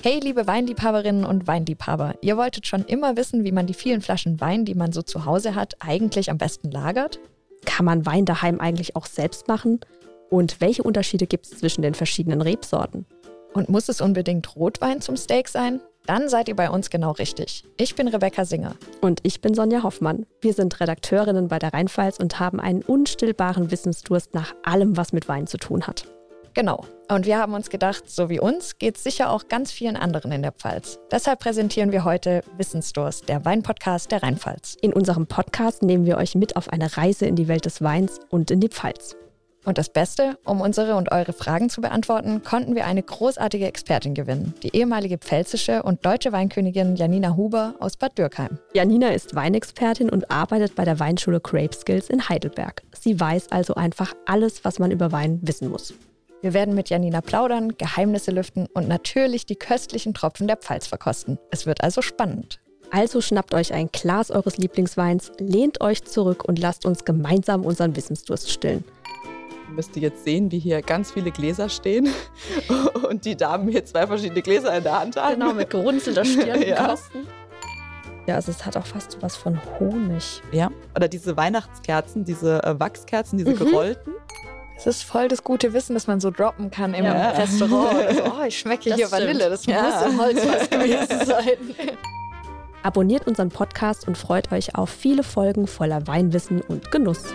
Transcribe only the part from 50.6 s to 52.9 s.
bei der Weinschule Grape Skills in Heidelberg.